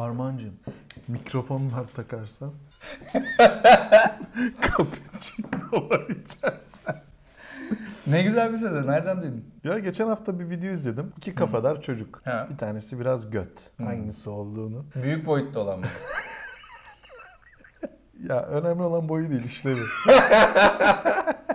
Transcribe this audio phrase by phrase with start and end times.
[0.00, 0.54] Armancığım
[1.08, 2.52] mikrofon var takarsan.
[4.62, 7.02] Cappuccino var içersen.
[8.06, 8.86] Ne güzel bir söz.
[8.86, 9.44] Nereden duydun?
[9.64, 11.12] Ya geçen hafta bir video izledim.
[11.16, 12.20] İki kafadar çocuk.
[12.24, 12.46] Ha.
[12.50, 13.70] Bir tanesi biraz göt.
[13.76, 13.84] Hı.
[13.84, 14.84] Hangisi olduğunu.
[15.02, 15.86] Büyük boyutta olan mı?
[18.28, 19.80] Ya önemli olan boyu değil işlevi.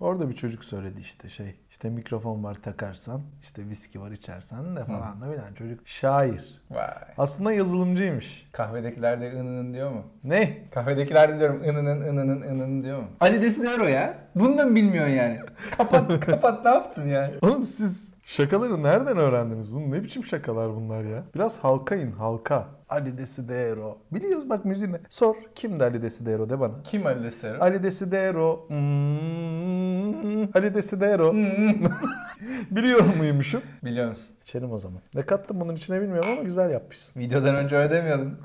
[0.00, 1.54] Orada bir çocuk söyledi işte şey.
[1.70, 6.60] işte mikrofon var takarsan, işte viski var içersen de falan da bilen çocuk şair.
[6.70, 6.86] Vay.
[7.18, 8.48] Aslında yazılımcıymış.
[8.52, 10.02] Kahvedekiler de ınının diyor mu?
[10.24, 10.68] Ne?
[10.70, 13.08] Kahvedekiler de diyorum ınının ınının ınının diyor mu?
[13.20, 14.18] Ali Desinero ya.
[14.34, 15.40] Bunu da mı bilmiyorsun yani?
[15.76, 17.34] Kapat kapat ne yaptın yani?
[17.42, 19.74] Oğlum siz şakaları nereden öğrendiniz?
[19.74, 21.22] Bu ne biçim şakalar bunlar ya?
[21.34, 22.66] Biraz halka in halka.
[22.88, 23.98] Ali Desidero.
[24.12, 24.96] Biliyoruz bak müziğini.
[25.08, 25.34] Sor.
[25.54, 26.72] Kimdi Ali Desidero de bana.
[26.84, 27.62] Kim Ali Desinero?
[27.62, 28.68] Ali Desidero.
[28.68, 31.34] Hmm, Ali Desidero.
[32.70, 33.62] Biliyor muymuşum?
[33.84, 34.36] Biliyor musun?
[34.42, 35.00] İçelim o zaman.
[35.14, 37.20] Ne kattım bunun içine bilmiyorum ama güzel yapmışsın.
[37.20, 38.38] Videodan önce öyle demiyordun.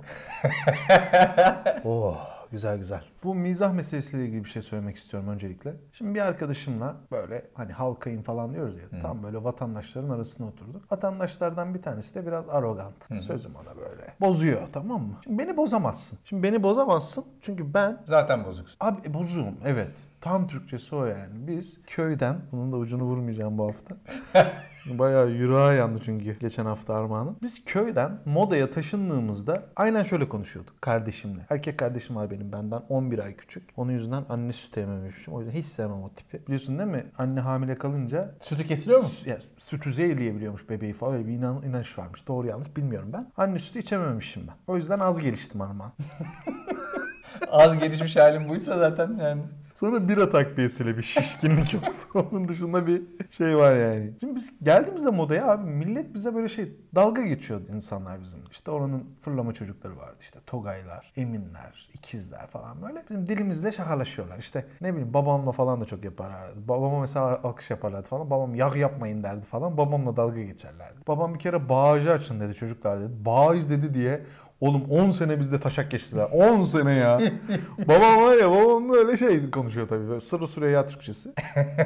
[1.85, 3.01] Oh güzel güzel.
[3.25, 5.73] Bu mizah meselesiyle ilgili bir şey söylemek istiyorum öncelikle.
[5.91, 8.99] Şimdi bir arkadaşımla böyle hani halkayım falan diyoruz ya.
[8.99, 10.91] Tam böyle vatandaşların arasına oturduk.
[10.91, 13.21] Vatandaşlardan bir tanesi de biraz arrogant.
[13.21, 14.13] Sözüm ona böyle.
[14.21, 15.15] Bozuyor tamam mı?
[15.23, 16.19] Şimdi beni bozamazsın.
[16.25, 18.77] Şimdi beni bozamazsın çünkü ben Zaten bozuksun.
[18.79, 20.03] Abi e, bozuğum evet.
[20.21, 21.47] Tam Türkçesi o yani.
[21.47, 23.95] Biz köyden, bunun da ucunu vurmayacağım bu hafta.
[24.85, 27.37] Bayağı yüreğe yandı çünkü geçen hafta Armağan'ın.
[27.41, 31.41] Biz köyden modaya taşındığımızda aynen şöyle konuşuyorduk kardeşimle.
[31.49, 33.69] Erkek kardeşim var benim benden 11 ay küçük.
[33.77, 35.33] Onun yüzünden anne sütü ememişim.
[35.33, 36.45] O yüzden hiç sevmem o tipi.
[36.47, 37.05] Biliyorsun değil mi?
[37.17, 39.07] Anne hamile kalınca Sütü kesiliyor mu?
[39.25, 41.13] ya, sütü zehirleyebiliyormuş bebeği falan.
[41.13, 42.27] Öyle bir inan, inanış varmış.
[42.27, 43.31] Doğru yanlış bilmiyorum ben.
[43.37, 44.55] Anne sütü içememişim ben.
[44.67, 45.91] O yüzden az geliştim Armağan.
[47.51, 49.41] Az gelişmiş halim buysa zaten yani.
[49.75, 51.75] Sonra bira takviyesiyle bir şişkinlik
[52.15, 52.27] oldu.
[52.31, 54.13] Onun dışında bir şey var yani.
[54.19, 58.39] Şimdi biz geldiğimizde modaya abi millet bize böyle şey dalga geçiyordu insanlar bizim.
[58.51, 63.03] İşte oranın fırlama çocukları vardı işte Togaylar, Eminler, ikizler falan böyle.
[63.09, 64.37] Bizim dilimizde şakalaşıyorlar.
[64.37, 66.67] İşte ne bileyim babamla falan da çok yaparlardı.
[66.67, 68.29] Babama mesela alkış yaparlardı falan.
[68.29, 69.77] Babam yağ yapmayın derdi falan.
[69.77, 70.97] Babamla dalga geçerlerdi.
[71.07, 73.25] Babam bir kere bağcı açın dedi çocuklar dedi.
[73.25, 74.25] Bağcı dedi diye
[74.61, 76.29] Oğlum 10 sene bizde taşak geçtiler.
[76.31, 77.21] 10 sene ya.
[77.87, 80.09] babam var ya babam böyle şey konuşuyor tabii.
[80.09, 81.33] Böyle sırrı Süreyya Türkçesi.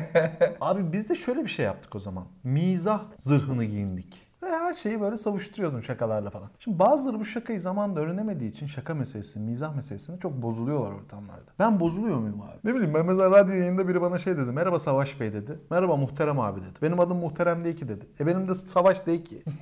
[0.61, 2.25] Abi biz de şöyle bir şey yaptık o zaman.
[2.43, 4.28] Mizah zırhını giyindik.
[4.43, 6.49] Ve her şeyi böyle savuşturuyordun şakalarla falan.
[6.59, 11.51] Şimdi bazıları bu şakayı zamanında öğrenemediği için şaka meselesini, mizah meselesini çok bozuluyorlar ortamlarda.
[11.59, 12.57] Ben bozuluyor muyum abi?
[12.69, 14.51] Ne bileyim ben mesela radyo yayında biri bana şey dedi.
[14.51, 15.59] Merhaba Savaş Bey dedi.
[15.71, 16.79] Merhaba Muhterem abi dedi.
[16.81, 18.05] Benim adım Muhterem değil ki dedi.
[18.19, 19.43] E benim de Savaş değil ki.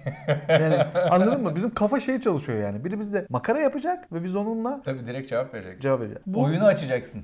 [0.49, 0.75] Yani
[1.11, 1.55] anladın mı?
[1.55, 2.85] Bizim kafa şey çalışıyor yani.
[2.85, 5.81] Biri bizde makara yapacak ve biz onunla Tabii direkt cevap vereceksin.
[5.81, 6.21] cevap vereceğiz.
[6.25, 7.23] Bu, Oyunu açacaksın.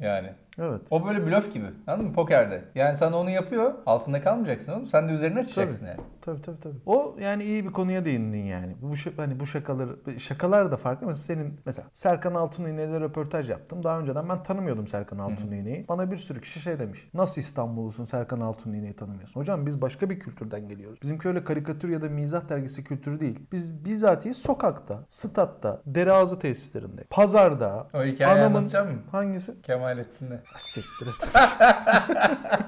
[0.00, 0.30] Yani.
[0.58, 0.80] evet.
[0.90, 1.66] O böyle blöf gibi.
[1.86, 2.12] Anladın mı?
[2.12, 2.64] Pokerde.
[2.74, 3.74] Yani sana onu yapıyor.
[3.86, 4.86] Altında kalmayacaksın oğlum.
[4.86, 6.00] Sen de üzerine açacaksın yani.
[6.20, 6.76] Tabii tabii tabii.
[6.86, 8.76] O yani iyi bir konuya değindin yani.
[8.82, 11.06] Bu hani bu şakaları şakalar da farklı.
[11.06, 13.82] Mesela senin mesela Serkan Altun'iğne ile röportaj yaptım.
[13.84, 15.88] Daha önceden ben tanımıyordum Serkan Altun'iğne'yi.
[15.88, 17.08] Bana bir sürü kişi şey demiş.
[17.14, 19.40] Nasıl İstanbullusun Serkan Altun'iğne'yi tanımıyorsun?
[19.40, 21.02] Hocam biz başka bir kültürden geliyoruz.
[21.02, 23.40] Bizimki öyle karikatür ya da mizah dergisi kültürü değil.
[23.52, 29.02] Biz bizatihi sokakta, statta, dereazı tesislerinde, pazarda, O hikayeyi Anamın- anlatacak mısın?
[29.12, 29.54] hangisi?
[29.86, 30.40] Kemalettin'le.
[30.54, 31.28] Ah, Siktir et.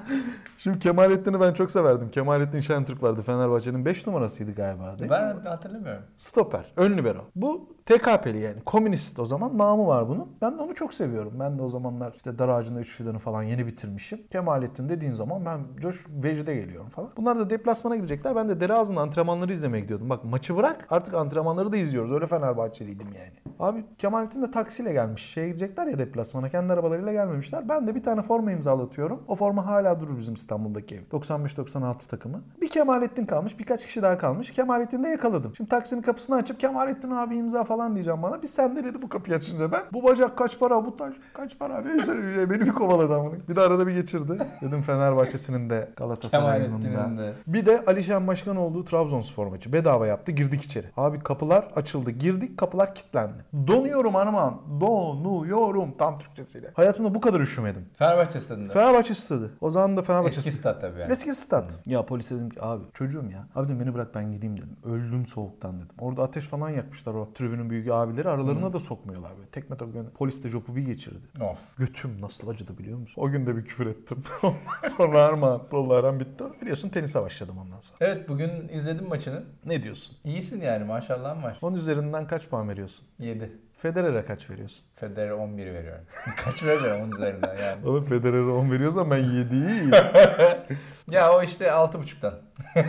[0.57, 2.11] Şimdi Kemalettin'i ben çok severdim.
[2.11, 5.17] Kemalettin Şentürk vardı Fenerbahçe'nin 5 numarasıydı galiba değil mi?
[5.43, 6.03] Ben hatırlamıyorum.
[6.17, 7.25] Stoper, ön libero.
[7.35, 8.61] Bu TKP'li yani.
[8.65, 10.27] Komünist o zaman namı var bunun.
[10.41, 11.33] Ben de onu çok seviyorum.
[11.39, 14.27] Ben de o zamanlar işte dar ağacında 3 fidanı falan yeni bitirmişim.
[14.31, 17.09] Kemalettin dediğin zaman ben coş vecde geliyorum falan.
[17.17, 18.35] Bunlar da deplasmana gidecekler.
[18.35, 20.09] Ben de dere ağzında antrenmanları izlemeye gidiyordum.
[20.09, 22.11] Bak maçı bırak artık antrenmanları da izliyoruz.
[22.11, 23.55] Öyle Fenerbahçeliydim yani.
[23.59, 25.23] Abi Kemalettin de taksiyle gelmiş.
[25.23, 26.49] Şeye gidecekler ya deplasmana.
[26.49, 27.69] Kendi arabalarıyla gelmemişler.
[27.69, 29.23] Ben de bir tane forma imzalatıyorum.
[29.27, 30.99] O forma hala durur bizim İstanbul'daki ev.
[31.11, 32.41] 95-96 takımı.
[32.61, 33.59] Bir Kemalettin kalmış.
[33.59, 34.51] Birkaç kişi daha kalmış.
[34.51, 35.55] Kemalettin'i de yakaladım.
[35.57, 38.41] Şimdi taksinin kapısını açıp Kemalettin abi imza falan diyeceğim bana.
[38.41, 39.81] Bir sen de dedi bu kapıyı açınca ben.
[39.93, 40.85] Bu bacak kaç para?
[40.85, 41.85] Bu taş kaç para?
[41.85, 43.33] Beni, bir kovaladı amına.
[43.49, 44.37] Bir de arada bir geçirdi.
[44.61, 47.33] Dedim Fenerbahçe'sinin de Galatasaray'ın da.
[47.47, 49.73] Bir de Alişan Başkan olduğu Trabzonspor maçı.
[49.73, 50.31] Bedava yaptı.
[50.31, 50.87] Girdik içeri.
[50.97, 52.11] Abi kapılar açıldı.
[52.11, 53.45] Girdik kapılar kilitlendi.
[53.67, 54.61] Donuyorum hanıman.
[54.81, 55.91] Donuyorum.
[55.91, 56.67] Tam Türkçesiyle.
[56.99, 57.85] Hayatımda bu kadar üşümedim.
[57.95, 58.73] Fenerbahçe stadında.
[58.73, 59.51] Fenerbahçe stadı.
[59.61, 61.11] O zaman da Fenerbahçe Eski stat tabii yani.
[61.11, 61.79] Eski stat.
[61.85, 63.47] Ya polis dedim ki abi çocuğum ya.
[63.55, 64.77] Abi dedim beni bırak ben gideyim dedim.
[64.83, 65.95] Öldüm soğuktan dedim.
[65.99, 68.29] Orada ateş falan yakmışlar o tribünün büyük abileri.
[68.29, 69.47] Aralarına da sokmuyorlar böyle.
[69.49, 70.13] Tekme tokat.
[70.13, 71.27] Polis de jopu bir geçirdi.
[71.41, 71.57] Of.
[71.77, 73.21] Götüm nasıl acıdı biliyor musun?
[73.21, 74.23] O gün de bir küfür ettim.
[74.97, 75.61] Sonra Armağan.
[75.89, 76.43] Aram bitti.
[76.61, 77.97] Biliyorsun tenise başladım ondan sonra.
[78.01, 79.43] Evet bugün izledim maçını.
[79.65, 80.17] Ne diyorsun?
[80.23, 81.59] İyisin yani maşallahın var.
[81.61, 83.05] Onun üzerinden kaç puan veriyorsun?
[83.19, 83.51] 7.
[83.81, 84.85] Federer'e kaç veriyorsun?
[84.95, 86.05] Federer 11 veriyorum.
[86.45, 87.87] Kaç veriyorum onun üzerinden yani.
[87.87, 89.91] Oğlum Federer'e 10 veriyorsan ben 7'yi
[91.15, 92.33] ya o işte 6.5'tan.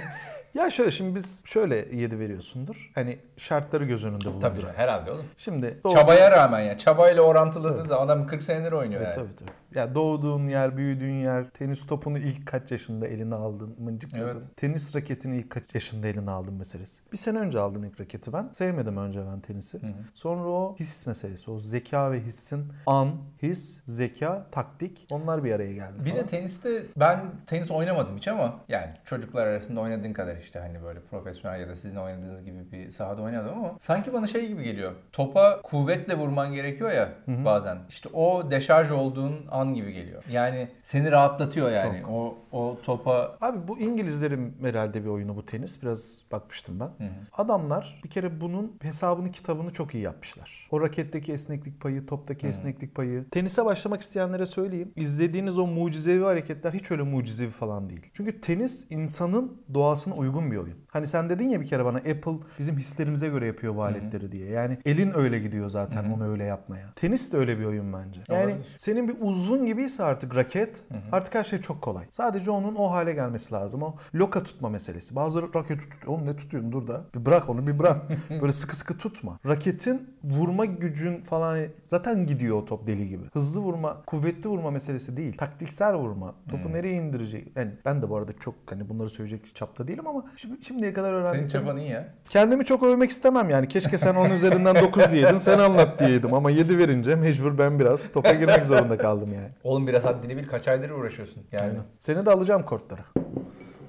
[0.55, 2.91] Ya şöyle şimdi biz şöyle 7 veriyorsundur.
[2.94, 4.61] Hani şartları göz önünde Tabii bulundur.
[4.62, 5.25] canım, herhalde oğlum.
[5.38, 6.79] Şimdi doğ- Çabaya rağmen ya.
[6.79, 7.88] Çabayla orantıladığın Tabii.
[7.88, 9.26] zaman adam 40 senedir oynuyor Evet, yani.
[9.26, 9.79] tabii tabii.
[9.79, 14.26] Ya doğduğun yer, büyüdüğün yer, tenis topunu ilk kaç yaşında eline aldın, mıncıkladın.
[14.41, 14.56] Evet.
[14.56, 17.02] Tenis raketini ilk kaç yaşında eline aldın meselesi.
[17.12, 18.49] Bir sene önce aldım ilk raketi ben.
[18.52, 19.82] Sevmedim önce ben tenisi.
[19.82, 19.91] Hı hı.
[20.14, 23.11] Sonra o his meselesi, o zeka ve hissin an,
[23.43, 25.94] his, zeka, taktik onlar bir araya geldi.
[26.05, 26.26] Bir de falan.
[26.26, 31.61] teniste ben tenis oynamadım hiç ama yani çocuklar arasında oynadığın kadar işte hani böyle profesyonel
[31.61, 34.93] ya da sizin oynadığınız gibi bir sahada oynadım ama sanki bana şey gibi geliyor.
[35.13, 37.79] Topa kuvvetle vurman gerekiyor ya bazen.
[37.89, 40.25] İşte o deşarj olduğun an gibi geliyor.
[40.31, 42.07] Yani seni rahatlatıyor yani.
[42.07, 45.83] O o topa Abi bu İngilizlerin herhalde bir oyunu bu tenis.
[45.83, 46.85] Biraz bakmıştım ben.
[46.85, 47.15] Hı hı.
[47.33, 50.69] Adamlar bir kere bunun hesabını kitabını çok iyi yapmışlar.
[50.71, 53.31] O raketteki esneklik payı, toptaki esneklik payı.
[53.31, 54.93] Tenise başlamak isteyenlere söyleyeyim.
[54.97, 58.07] İzlediğiniz o mucizevi hareketler hiç öyle mucizevi falan değil.
[58.13, 60.77] Çünkü tenis insanın doğasına uygun bir oyun.
[60.88, 64.49] Hani sen dedin ya bir kere bana Apple bizim hislerimize göre yapıyor bu aletleri diye.
[64.50, 66.93] Yani elin öyle gidiyor zaten onu öyle yapmaya.
[66.97, 68.21] Tenis de öyle bir oyun bence.
[68.29, 68.75] Yani Olabilir.
[68.79, 72.05] senin bir uzun gibiyse artık raket artık her şey çok kolay.
[72.11, 73.82] Sadece onun o hale gelmesi lazım.
[73.82, 75.17] O loka tutma meselesi.
[75.17, 76.09] Bazıları raket tut.
[76.09, 77.05] Oğlum ne tutuyorsun dur da.
[77.15, 78.03] Bir bırak onu bir bırak.
[78.31, 79.38] Böyle sıkı sıkı tutma.
[79.47, 83.25] Raketin vurma gücün falan zaten gidiyor o top deli gibi.
[83.33, 85.37] Hızlı vurma, kuvvetli vurma meselesi değil.
[85.37, 86.35] Taktiksel vurma.
[86.50, 87.53] Topu nereye indirecek?
[87.56, 91.09] Yani ben de bu arada çok hani bunları söyleyecek çapta değilim ama şimdi, şimdiye kadar
[91.11, 91.49] senin öğrendim.
[91.49, 92.15] çaban iyi ya.
[92.29, 93.69] Kendimi çok övmek istemem yani.
[93.69, 95.39] Keşke sen 10 üzerinden 9 diyeydin.
[95.39, 99.49] Sen anlat diyeydim ama 7 verince mecbur ben biraz topa girmek zorunda kaldım yani.
[99.65, 101.43] Oğlum biraz haddini bil kaç aydır uğraşıyorsun.
[101.53, 101.83] Yani Aynen.
[101.99, 103.03] Seni de alacağım kortlara.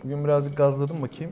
[0.04, 1.32] Bugün birazcık gazladım bakayım.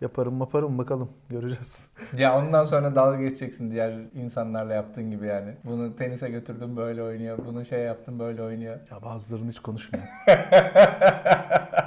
[0.00, 1.10] Yaparım maparım bakalım.
[1.28, 1.90] Göreceğiz.
[2.18, 5.54] Ya ondan sonra dalga geçeceksin diğer insanlarla yaptığın gibi yani.
[5.64, 7.38] Bunu tenise götürdüm böyle oynuyor.
[7.46, 8.78] Bunu şey yaptım böyle oynuyor.
[8.90, 10.04] Ya bazılarını hiç konuşmuyor.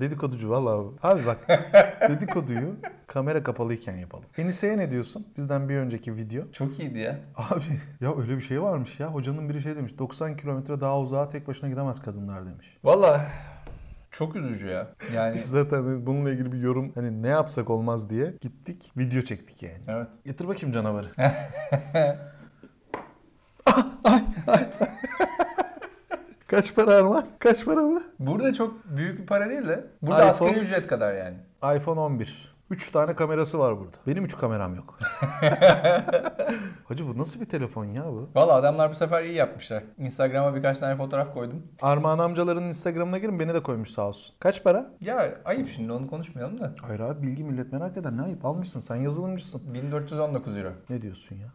[0.00, 0.88] dedikoducu valla abi.
[1.02, 1.38] Abi bak
[2.08, 2.76] dedikoduyu
[3.06, 4.24] kamera kapalıyken yapalım.
[4.38, 5.26] Enise'ye ne diyorsun?
[5.36, 6.42] Bizden bir önceki video.
[6.52, 7.18] Çok iyiydi ya.
[7.36, 7.62] Abi
[8.00, 9.08] ya öyle bir şey varmış ya.
[9.08, 9.98] Hocanın biri şey demiş.
[9.98, 12.76] 90 kilometre daha uzağa tek başına gidemez kadınlar demiş.
[12.84, 13.20] Valla
[14.10, 14.88] çok üzücü ya.
[15.14, 19.62] Yani Biz zaten bununla ilgili bir yorum hani ne yapsak olmaz diye gittik video çektik
[19.62, 19.82] yani.
[19.88, 20.06] evet.
[20.24, 21.10] Getir bakayım canavarı.
[26.46, 27.26] Kaç para Arman?
[27.38, 28.02] Kaç para mı?
[28.18, 30.30] Burada çok büyük bir para değil de burada iPhone.
[30.50, 31.36] asgari ücret kadar yani.
[31.76, 32.55] iPhone 11.
[32.70, 33.96] 3 tane kamerası var burada.
[34.06, 34.98] Benim 3 kameram yok.
[36.84, 38.30] Hacı bu nasıl bir telefon ya bu?
[38.34, 39.84] Valla adamlar bu sefer iyi yapmışlar.
[39.98, 41.62] Instagram'a birkaç tane fotoğraf koydum.
[41.82, 44.34] Armağan amcaların Instagram'ına girin beni de koymuş sağ olsun.
[44.40, 44.90] Kaç para?
[45.00, 46.74] Ya ayıp şimdi onu konuşmayalım da.
[46.82, 48.16] Hayır abi bilgi millet merak eder.
[48.16, 49.74] Ne ayıp almışsın sen yazılımcısın.
[49.74, 50.72] 1419 euro.
[50.90, 51.48] Ne diyorsun ya?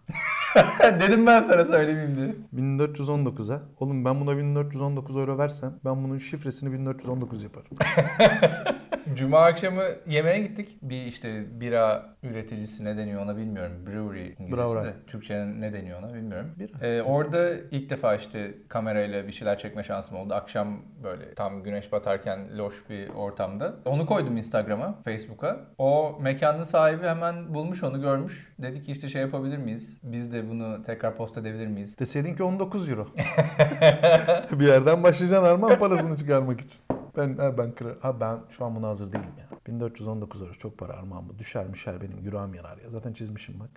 [1.00, 2.36] Dedim ben sana söylemeyeyim diye.
[2.64, 3.60] 1419'a.
[3.80, 7.68] Oğlum ben buna 1419 euro versem ben bunun şifresini 1419 yaparım.
[9.16, 10.78] Cuma akşamı yemeğe gittik.
[10.82, 13.74] Bir işte bira üreticisi ne deniyor ona bilmiyorum.
[13.86, 14.88] Brewery İngilizcesi Brewery.
[14.88, 14.94] de.
[15.08, 16.52] Türkçe'nin ne deniyor ona bilmiyorum.
[16.60, 16.88] Bira.
[16.88, 20.34] Ee, orada ilk defa işte kamerayla bir şeyler çekme şansım oldu.
[20.34, 23.76] Akşam böyle tam güneş batarken loş bir ortamda.
[23.86, 25.60] Onu koydum Instagram'a, Facebook'a.
[25.78, 28.54] O mekanın sahibi hemen bulmuş onu görmüş.
[28.60, 29.98] Dedi ki işte şey yapabilir miyiz?
[30.04, 32.00] Biz de bunu tekrar post edebilir miyiz?
[32.00, 33.08] Deseydin ki 19 euro.
[34.52, 37.01] bir yerden başlayacaksın Armağan parasını çıkarmak için.
[37.18, 37.94] Ben ha, ben kırar.
[38.02, 39.58] Ha ben şu an buna hazır değilim ya.
[39.68, 41.40] 1419 euro çok para Armağan bu.
[41.40, 42.90] Düşer müşer benim yüreğim yanar ya.
[42.90, 43.70] Zaten çizmişim bak.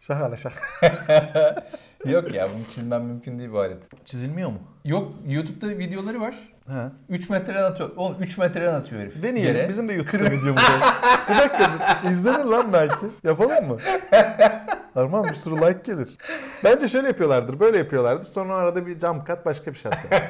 [0.00, 0.60] Şaka la şaka.
[2.04, 3.88] Yok ya bunu çizmem mümkün değil bu alet.
[4.04, 4.58] Çizilmiyor mu?
[4.84, 6.34] Yok YouTube'da videoları var.
[6.68, 6.90] He.
[7.08, 7.90] 3 metreden atıyor.
[7.96, 9.22] Oğlum 3 metreden atıyor herif.
[9.22, 9.56] Deneyelim.
[9.56, 9.68] Yere.
[9.68, 10.94] Bizim de YouTube'da videomuz var.
[11.30, 13.06] Bir dakika izlenir lan belki.
[13.24, 13.78] Yapalım mı?
[14.98, 16.18] Armağan bir sürü like gelir.
[16.64, 17.60] Bence şöyle yapıyorlardır.
[17.60, 18.26] Böyle yapıyorlardır.
[18.26, 20.22] Sonra arada bir cam kat başka bir şey atıyor.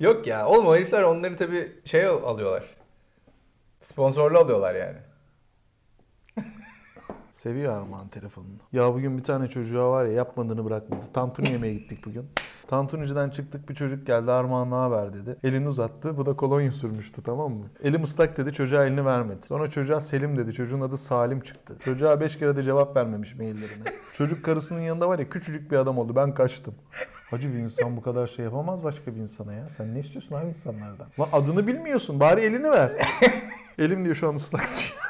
[0.00, 0.46] Yok ya.
[0.46, 2.62] Oğlum o herifler onları tabii şey alıyorlar.
[3.80, 4.96] Sponsorlu alıyorlar yani.
[7.32, 8.58] Seviyor Armağan telefonunu.
[8.72, 11.00] Ya bugün bir tane çocuğa var ya yapmadığını bırakmadı.
[11.12, 12.26] Tantuni yemeye gittik bugün.
[12.66, 15.36] Tantunici'den çıktık bir çocuk geldi Armağan ne haber dedi.
[15.44, 17.66] Elini uzattı bu da kolonya sürmüştü tamam mı?
[17.82, 19.46] Elim ıslak dedi çocuğa elini vermedi.
[19.46, 21.76] Sonra çocuğa Selim dedi çocuğun adı Salim çıktı.
[21.84, 23.84] Çocuğa 5 kere de cevap vermemiş maillerine.
[24.12, 26.74] Çocuk karısının yanında var ya küçücük bir adam oldu ben kaçtım.
[27.30, 29.68] Hacı bir insan bu kadar şey yapamaz başka bir insana ya.
[29.68, 31.06] Sen ne istiyorsun abi insanlardan?
[31.20, 32.92] Lan adını bilmiyorsun bari elini ver.
[33.78, 35.01] Elim diyor şu an ıslak diyor.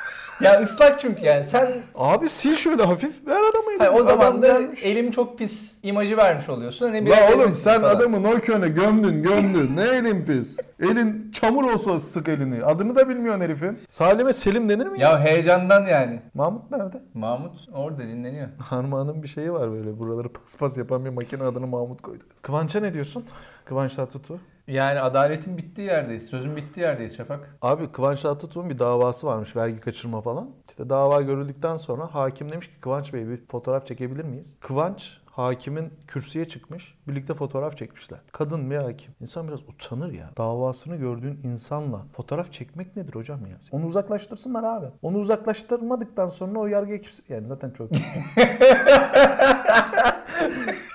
[0.43, 1.45] Ya ıslak çünkü yani.
[1.45, 3.79] Sen Abi sil şöyle hafif ver adamı elini.
[3.79, 4.83] Hayır, o zaman Adam da gelmiş.
[4.85, 6.87] elim çok pis imajı vermiş oluyorsun.
[6.87, 7.95] Hani La biraz oğlum sen falan.
[7.97, 9.77] adamı Nokia'na gömdün gömdün.
[9.77, 10.59] ne elin pis?
[10.81, 12.65] Elin çamur olsa sık elini.
[12.65, 13.79] Adını da bilmiyorsun herifin.
[13.89, 15.11] Salim'e Selim denir mi ya?
[15.11, 16.21] Ya heyecandan yani.
[16.35, 17.01] Mahmut nerede?
[17.15, 18.49] Mahmut orada dinleniyor.
[18.59, 19.99] Harman'ın bir şeyi var böyle.
[19.99, 22.25] Buraları paspas yapan bir makine adını Mahmut koydu.
[22.43, 23.25] Kıvanç'a ne diyorsun?
[23.65, 24.39] Kıvanç Tatlıtuğ.
[24.73, 26.27] Yani adaletin bittiği yerdeyiz.
[26.27, 27.57] Sözün bittiği yerdeyiz Şafak.
[27.63, 30.51] Abi Kıvanç Tatlıtuğ'un bir davası varmış vergi kaçırma falan.
[30.69, 34.59] İşte dava görüldükten sonra hakim demiş ki Kıvanç Bey bir fotoğraf çekebilir miyiz?
[34.61, 36.95] Kıvanç hakimin kürsüye çıkmış.
[37.09, 38.19] Birlikte fotoğraf çekmişler.
[38.33, 39.13] Kadın ve hakim.
[39.21, 40.31] İnsan biraz utanır ya.
[40.37, 43.57] Davasını gördüğün insanla fotoğraf çekmek nedir hocam ya?
[43.71, 44.87] Onu uzaklaştırsınlar abi.
[45.03, 47.23] Onu uzaklaştırmadıktan sonra o yargıya kimse...
[47.29, 47.91] Yani zaten çok...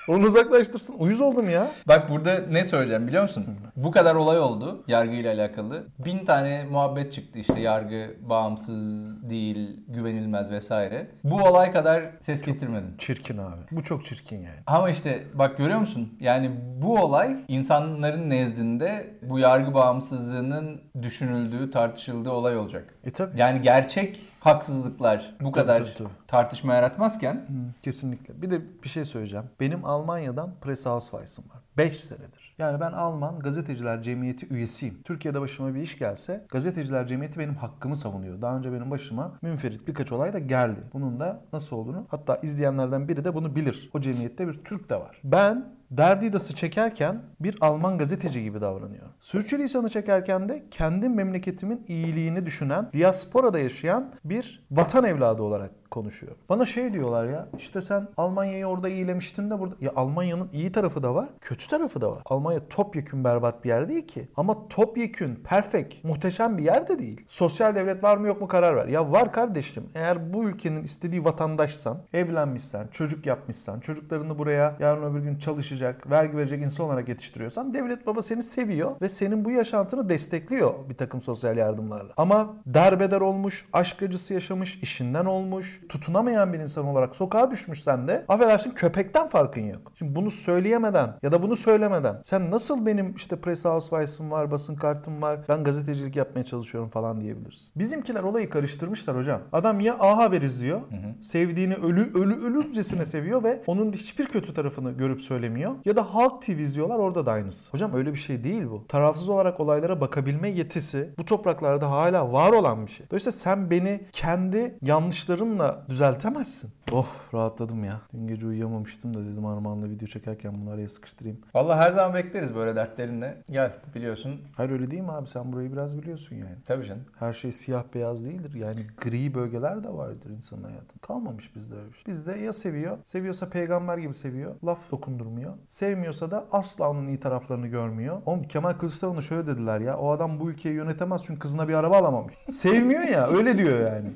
[0.08, 0.96] Onu uzaklaştırsın.
[1.00, 1.68] Uyuz oldum ya.
[1.88, 3.46] Bak burada ne söyleyeceğim biliyor musun?
[3.76, 5.84] Bu kadar olay oldu yargıyla alakalı.
[6.00, 11.08] Bin tane muhabbet çıktı işte yargı bağımsız değil, güvenilmez vesaire.
[11.24, 12.98] Bu olay kadar ses getirmedin.
[12.98, 13.62] Çirkin abi.
[13.72, 14.60] Bu çok çirkin yani.
[14.68, 16.18] Ama işte bak görüyor musun?
[16.20, 22.94] Yani bu olay insanların nezdinde bu yargı bağımsızlığının düşünüldüğü, tartışıldığı olay olacak.
[23.08, 23.40] E tabii.
[23.40, 26.10] Yani gerçek haksızlıklar bu kadar tabii, tabii.
[26.28, 28.42] tartışma yaratmazken Hı, kesinlikle.
[28.42, 29.46] Bir de bir şey söyleyeceğim.
[29.60, 31.58] Benim Almanya'dan Press Housewife'ım var.
[31.78, 32.56] 5 senedir.
[32.58, 35.02] Yani ben Alman Gazeteciler Cemiyeti üyesiyim.
[35.04, 38.42] Türkiye'de başıma bir iş gelse Gazeteciler Cemiyeti benim hakkımı savunuyor.
[38.42, 40.80] Daha önce benim başıma münferit birkaç olay da geldi.
[40.94, 43.90] Bunun da nasıl olduğunu hatta izleyenlerden biri de bunu bilir.
[43.94, 45.22] O cemiyette bir Türk de var.
[45.24, 49.08] Ben Derdidas'ı çekerken bir Alman gazeteci gibi davranıyor.
[49.22, 56.36] Sürçülisan'ı çekerken de kendi memleketimin iyiliğini düşünen, diasporada yaşayan bir vatan evladı olarak konuşuyor.
[56.50, 59.76] Bana şey diyorlar ya işte sen Almanya'yı orada iyilemiştin de burada.
[59.82, 62.22] Ya Almanya'nın iyi tarafı da var, kötü tarafı da var.
[62.26, 64.28] Almanya topyekün berbat bir yer değil ki.
[64.38, 67.22] Ama topyekün, perfect, muhteşem bir yer de değil.
[67.28, 68.88] Sosyal devlet var mı yok mu karar ver.
[68.88, 69.84] Ya var kardeşim.
[69.96, 76.38] Eğer bu ülkenin istediği vatandaşsan, evlenmişsen, çocuk yapmışsan, çocuklarını buraya yarın öbür gün çalışacak, vergi
[76.38, 81.22] verecek insan olarak yetiştiriyorsan devlet baba seni seviyor ve senin bu yaşantını destekliyor bir takım
[81.22, 82.14] sosyal yardımlarla.
[82.18, 88.26] Ama derbeder olmuş, aşk acısı yaşamış, işinden olmuş, tutunamayan bir insan olarak sokağa düşmüşsen de
[88.28, 89.92] affedersin köpekten farkın yok.
[89.96, 94.76] Şimdi bunu söyleyemeden ya da bunu söylemeden sen nasıl benim işte press housewife'ım var, basın
[94.76, 97.72] kartım var, ben gazetecilik yapmaya çalışıyorum falan diyebilirsin.
[97.76, 99.42] Bizimkiler olayı karıştırmışlar hocam.
[99.52, 100.82] Adam ya A Haber izliyor,
[101.22, 105.67] sevdiğini ölü ölü ölürcesine seviyor ve onun hiçbir kötü tarafını görüp söylemiyor.
[105.86, 107.72] Ya da Halk TV izliyorlar orada da aynısı.
[107.72, 108.88] Hocam öyle bir şey değil bu.
[108.88, 113.06] Tarafsız olarak olaylara bakabilme yetisi bu topraklarda hala var olan bir şey.
[113.10, 116.70] Dolayısıyla sen beni kendi yanlışlarınla düzeltemezsin.
[116.92, 118.02] Oh rahatladım ya.
[118.14, 121.40] Dün gece uyuyamamıştım da dedim Armağan'la video çekerken bunu araya sıkıştırayım.
[121.54, 123.44] Vallahi her zaman bekleriz böyle dertlerinle.
[123.52, 124.42] Gel biliyorsun.
[124.56, 125.30] Hayır öyle değil mi abi?
[125.30, 126.56] Sen burayı biraz biliyorsun yani.
[126.66, 127.04] Tabii canım.
[127.20, 128.54] Her şey siyah beyaz değildir.
[128.54, 131.00] Yani gri bölgeler de vardır insanın hayatında.
[131.02, 132.04] Kalmamış bizde öyle bir şey.
[132.08, 135.54] Bizde ya seviyor, seviyorsa peygamber gibi seviyor, laf dokundurmuyor.
[135.68, 138.22] Sevmiyorsa da asla onun iyi taraflarını görmüyor.
[138.26, 141.98] Oğlum Kemal Kılıçdaroğlu şöyle dediler ya, o adam bu ülkeyi yönetemez çünkü kızına bir araba
[141.98, 142.34] alamamış.
[142.52, 144.10] Sevmiyor ya, öyle diyor yani.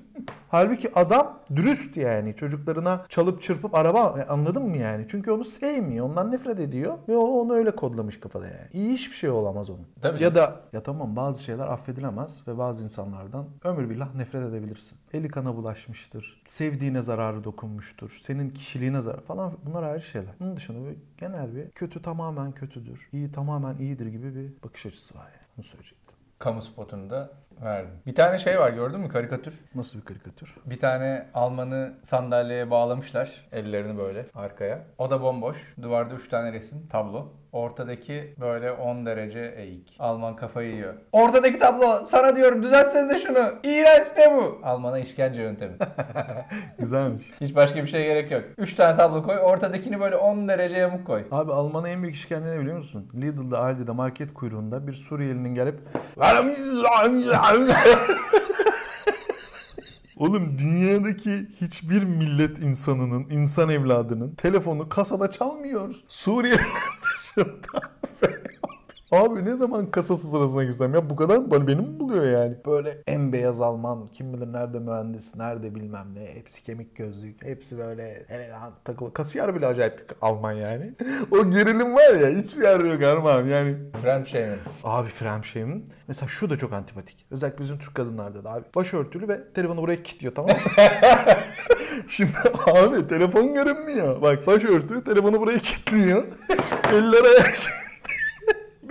[0.52, 2.36] Halbuki adam dürüst yani.
[2.36, 5.06] Çocuklarına çalıp çırpıp araba e, anladın mı yani?
[5.10, 6.10] Çünkü onu sevmiyor.
[6.10, 6.98] Ondan nefret ediyor.
[7.08, 8.68] Ve o onu öyle kodlamış kafada yani.
[8.74, 9.88] İyi hiçbir şey olamaz onun.
[10.02, 14.98] Tabii ya da ya tamam bazı şeyler affedilemez ve bazı insanlardan ömür billah nefret edebilirsin.
[15.14, 16.42] Eli kana bulaşmıştır.
[16.48, 18.20] Sevdiğine zararı dokunmuştur.
[18.22, 20.34] Senin kişiliğine zarar falan bunlar ayrı şeyler.
[20.40, 23.10] Bunun dışında böyle genel bir kötü tamamen kötüdür.
[23.14, 25.46] iyi tamamen iyidir gibi bir bakış açısı var yani.
[25.58, 26.16] Bunu söyleyecektim.
[26.40, 27.30] Kamu spotunu da
[27.64, 27.92] verdim.
[28.06, 29.60] Bir tane şey var gördün mü karikatür?
[29.76, 30.56] Nasıl bir karikatür?
[30.66, 33.48] Bir tane Alman'ı sandalyeye bağlamışlar.
[33.52, 34.80] Ellerini böyle arkaya.
[34.98, 35.76] O da bomboş.
[35.82, 37.28] Duvarda 3 tane resim, tablo.
[37.52, 39.96] Ortadaki böyle 10 derece eğik.
[40.00, 40.94] Alman kafayı yiyor.
[41.12, 43.54] Ortadaki tablo sana diyorum düzeltsenize şunu.
[43.64, 44.60] İğrenç ne bu?
[44.64, 45.74] Alman'a işkence yöntemi.
[46.80, 47.24] Güzelmiş.
[47.42, 48.44] Hiç başka bir şeye gerek yok.
[48.58, 49.38] 3 tane tablo koy.
[49.38, 51.24] Ortadakini böyle 10 derece yamuk koy.
[51.32, 53.10] Abi Alman'a en büyük işkence ne biliyor musun?
[53.16, 55.80] Lidl'da, Aldi'de market kuyruğunda bir Suriyelinin gelip
[60.18, 65.96] Oğlum dünyadaki hiçbir millet insanının, insan evladının telefonu kasada çalmıyor.
[66.08, 66.56] Suriye
[67.36, 67.82] dışında.
[69.12, 72.56] Abi ne zaman kasası sırasına girsem ya bu kadar mı bana benim mi buluyor yani?
[72.66, 77.78] Böyle en beyaz Alman kim bilir nerede mühendis nerede bilmem ne hepsi kemik gözlük hepsi
[77.78, 78.48] böyle hele
[78.84, 80.94] takılı kasiyer bile acayip bir Alman yani.
[81.32, 83.76] o gerilim var ya hiçbir yerde yok Armağan yani.
[84.26, 84.60] Shaming.
[84.84, 87.26] Abi Fremşehir'in mesela şu da çok antipatik.
[87.32, 88.64] Özellikle bizim Türk kadınlarda da abi.
[88.76, 90.58] Başörtülü ve telefonu buraya kilitliyor tamam mı?
[92.08, 92.32] Şimdi
[92.66, 94.22] abi telefon görünmüyor.
[94.22, 96.24] Bak başörtü telefonu buraya kilitliyor.
[96.94, 97.81] Eller ayak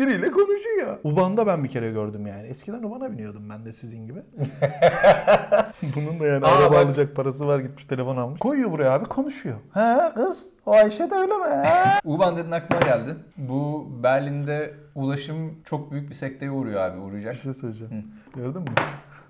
[0.00, 0.99] Biriyle konuşuyor.
[1.04, 2.47] Uban'da ben bir kere gördüm yani.
[2.49, 4.23] Eskiden Uban'a biniyordum ben de sizin gibi.
[5.97, 8.40] Bunun da yani Aa, araba bak- alacak parası var gitmiş telefon almış.
[8.40, 9.57] Koyuyor buraya abi konuşuyor.
[9.75, 11.45] He kız o Ayşe de öyle mi?
[11.64, 11.99] He?
[12.04, 13.16] U-Bahn dedin aklıma geldi.
[13.37, 17.35] Bu Berlin'de ulaşım çok büyük bir sekteye uğruyor abi uğrayacak.
[17.35, 18.07] Bir şey söyleyeceğim.
[18.37, 18.69] Gördün mü?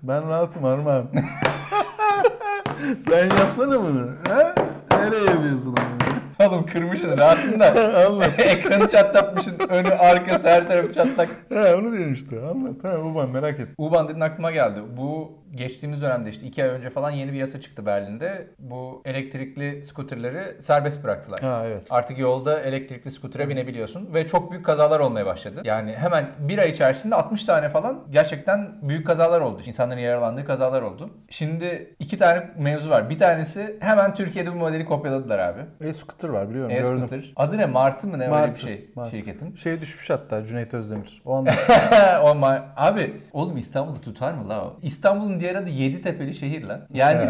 [0.03, 1.07] Ben rahatım Armağan.
[2.99, 4.07] Sen yapsana bunu.
[4.29, 4.53] He?
[4.97, 6.10] Nereye yapıyorsun onu?
[6.47, 7.65] Oğlum kırmışsın rahatsın da.
[8.07, 8.25] Allah.
[8.37, 9.59] Ekranı çatlatmışsın.
[9.69, 11.29] Önü arkası her tarafı çatlak.
[11.49, 12.41] He onu diyorum işte.
[12.41, 12.83] Anlat.
[12.83, 13.67] Ha Uban merak et.
[13.77, 14.79] U-Bahn dedin aklıma geldi.
[14.97, 18.47] Bu geçtiğimiz dönemde işte iki ay önce falan yeni bir yasa çıktı Berlin'de.
[18.59, 21.39] Bu elektrikli skuterleri serbest bıraktılar.
[21.39, 21.87] Ha evet.
[21.89, 25.61] Artık yolda elektrikli skutere binebiliyorsun ve çok büyük kazalar olmaya başladı.
[25.63, 29.61] Yani hemen bir ay içerisinde 60 tane falan gerçekten büyük kazalar oldu.
[29.65, 31.09] İnsanların yaralandığı kazalar oldu.
[31.29, 33.09] Şimdi iki tane mevzu var.
[33.09, 35.59] Bir tanesi hemen Türkiye'de bu modeli kopyaladılar abi.
[35.81, 36.71] E-scooter var biliyorum.
[36.75, 36.93] Gördüm.
[36.95, 37.33] E-scooter.
[37.35, 37.65] Adı ne?
[37.65, 39.11] Martı mı ne öyle Martı, bir şey Martı.
[39.11, 39.55] şirketin.
[39.55, 41.21] Şey düşmüş hatta Cüneyt Özdemir.
[41.25, 41.51] O anda
[42.23, 44.79] o ma- abi oğlum İstanbul'da tutar mı la o?
[44.81, 46.87] İstanbul'un diğer adı Yeditepe'li şehir lan.
[46.93, 47.29] Yani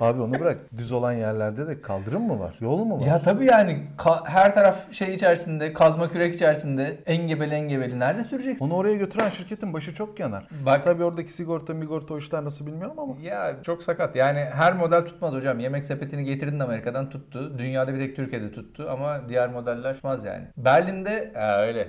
[0.00, 0.58] Abi onu bırak.
[0.76, 2.56] Düz olan yerlerde de kaldırım mı var?
[2.60, 3.06] Yol mu var?
[3.06, 3.82] ya tabii yani
[4.24, 8.64] her taraf şey içerisinde, kazma kürek içerisinde engebeli engebeli nerede süreceksin?
[8.64, 10.48] Onu oraya götüren şirketin başı çok yanar.
[10.66, 13.14] Bak Tabii oradaki sigorta migorta o işler nasıl bilmiyorum ama.
[13.22, 14.16] Ya çok sakat.
[14.16, 15.58] Yani her model tutmaz hocam.
[15.58, 17.58] Yemek sepetini getirdin Amerika'dan tuttu.
[17.58, 20.44] Dünyada bir tek Türkiye'de tuttu ama diğer modeller tutmaz yani.
[20.56, 21.88] Berlin'de ha, öyle.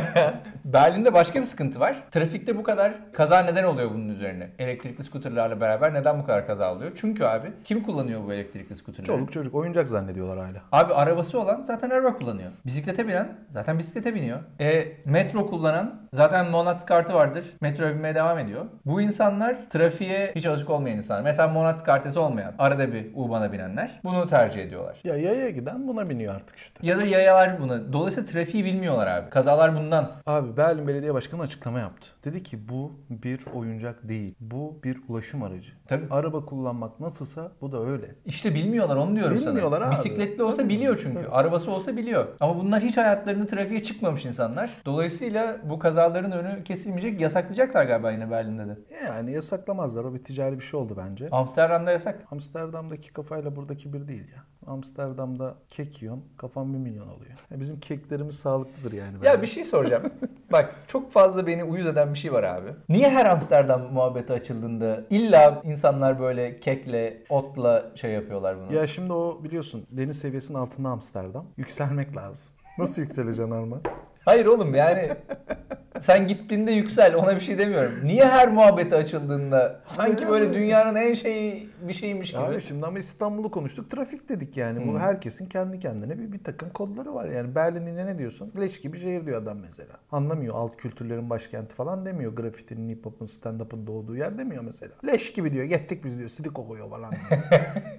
[0.64, 2.02] Berlin'de başka bir sıkıntı var.
[2.10, 4.50] Trafikte bu kadar kaza neden oluyor bunun üzerine?
[4.58, 6.92] Elektrikli skuterlarla beraber neden bu kadar kaza oluyor?
[6.94, 9.06] Çünkü abi kim kullanıyor bu elektrikli skuterları?
[9.06, 10.62] Çoluk çocuk oyuncak zannediyorlar hala.
[10.72, 12.50] Abi arabası olan zaten araba kullanıyor.
[12.66, 14.38] Bisiklete binen zaten bisiklete biniyor.
[14.60, 17.44] E, metro kullanan zaten Monat kartı vardır.
[17.60, 18.64] Metroya binmeye devam ediyor.
[18.86, 21.22] Bu insanlar trafiğe hiç alışık olmayan insanlar.
[21.22, 25.00] Mesela Monat kartesi olmayan arada bir U-Bahn'a binenler bunu tercih ediyorlar.
[25.04, 26.86] Ya yaya giden buna biniyor artık işte.
[26.86, 27.92] Ya da yayalar bunu.
[27.92, 29.30] Dolayısıyla trafiği bilmiyorlar abi.
[29.30, 30.12] Kazalar bundan.
[30.26, 32.08] Abi Berlin Belediye Başkanı açıklama yaptı.
[32.24, 34.34] Dedi ki bu bir oyuncak değil.
[34.40, 35.72] Bu bir ulaşım aracı.
[35.88, 36.04] Tabii.
[36.10, 38.14] Araba kullanmak nasılsa bu da öyle.
[38.26, 39.88] İşte bilmiyorlar onu diyorum Bilmiyorlar sana.
[39.90, 39.94] abi.
[39.96, 41.16] Bisikletli olsa Tabii, biliyor çünkü.
[41.22, 41.28] tabii.
[41.28, 42.26] Arabası olsa biliyor.
[42.40, 44.70] Ama bunlar hiç hayatlarında trafiğe çıkmamış insanlar.
[44.86, 47.20] Dolayısıyla bu kazaların önü kesilmeyecek.
[47.20, 48.78] Yasaklayacaklar galiba yine Berlin'de de.
[49.06, 50.04] Yani yasaklamazlar.
[50.04, 51.28] O bir ticari bir şey oldu bence.
[51.30, 52.24] Amsterdam'da yasak.
[52.30, 54.44] Amsterdam'daki kafayla buradaki bir değil ya.
[54.66, 57.32] Amsterdam'da kek yiyorsun, kafan bir milyon oluyor.
[57.50, 59.16] Ya bizim keklerimiz sağlıklıdır yani.
[59.24, 60.12] Ya bir şey soracağım.
[60.52, 62.70] Bak çok fazla beni uyuz eden bir şey var abi.
[62.88, 68.74] Niye her Amsterdam muhabbeti açıldığında illa insanlar böyle kekle, otla şey yapıyorlar bunu?
[68.74, 71.46] Ya şimdi o biliyorsun deniz seviyesinin altında Amsterdam.
[71.56, 72.52] Yükselmek lazım.
[72.78, 73.80] Nasıl yükseleceksin Arma?
[74.24, 75.10] Hayır oğlum yani
[76.00, 77.92] sen gittiğinde yüksel ona bir şey demiyorum.
[78.04, 82.40] Niye her muhabbeti açıldığında sanki böyle dünyanın en şeyi bir şeymiş gibi.
[82.40, 83.90] Abi şimdi ama İstanbul'u konuştuk.
[83.90, 84.86] Trafik dedik yani.
[84.88, 84.98] Bu Hı.
[84.98, 87.28] herkesin kendi kendine bir, bir takım kodları var.
[87.28, 88.52] Yani Berlin'de ne diyorsun?
[88.60, 89.92] Leş gibi şehir diyor adam mesela.
[90.12, 92.32] Anlamıyor alt kültürlerin başkenti falan demiyor.
[92.36, 94.92] Grafitinin, hip hop'un, stand-up'ın doğduğu yer demiyor mesela.
[95.06, 95.64] Leş gibi diyor.
[95.64, 96.28] Gittik biz diyor.
[96.28, 97.40] Sidik kokuyor falan diyor.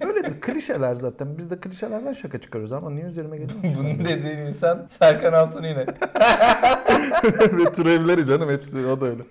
[0.00, 0.40] Öyledir.
[0.40, 1.38] Klişeler zaten.
[1.38, 3.58] Biz de klişelerden şaka çıkarıyoruz ama niye üzerime geliyor?
[3.62, 5.86] Bunu dediğin insan Serkan Altun yine.
[7.52, 9.22] Ve türevleri canım hepsi o da öyle.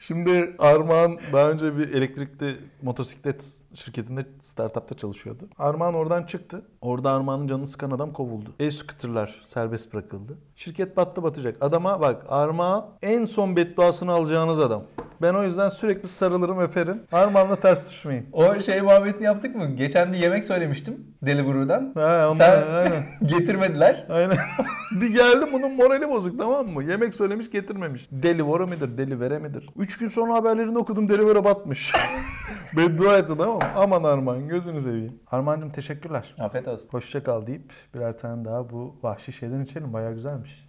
[0.00, 5.48] Şimdi Armağan daha önce bir elektrikli motosiklet şirketinde startupta çalışıyordu.
[5.58, 6.62] Armağan oradan çıktı.
[6.80, 8.54] Orada Armağan'ın canını sıkan adam kovuldu.
[8.60, 10.38] E-scooter'lar serbest bırakıldı.
[10.56, 11.56] Şirket battı batacak.
[11.60, 14.82] Adama bak Armağan en son bedduasını alacağınız adam.
[15.24, 17.02] Ben o yüzden sürekli sarılırım öperim.
[17.12, 18.26] Armağan'la ters düşmeyin.
[18.32, 19.70] O şey muhabbetini yaptık mı?
[19.76, 21.92] Geçen bir yemek söylemiştim Deliveroo'dan.
[21.94, 23.04] Ha, ondan, Sen- aynen.
[23.22, 24.06] Getirmediler.
[24.08, 24.36] Aynen.
[25.00, 26.84] bir geldim bunun morali bozuk tamam mı?
[26.84, 28.08] Yemek söylemiş getirmemiş.
[28.12, 28.98] Delivera midir?
[28.98, 29.68] Delivere midir?
[29.76, 31.92] Üç gün sonra haberlerini okudum Delivera batmış.
[32.76, 33.62] Beddua etti tamam mı?
[33.76, 35.20] Aman Arman gözünü seveyim.
[35.30, 36.34] Armancığım teşekkürler.
[36.38, 36.88] Afiyet olsun.
[36.90, 39.92] Hoşça kal deyip birer tane daha bu vahşi şeyden içelim.
[39.92, 40.68] Baya güzelmiş.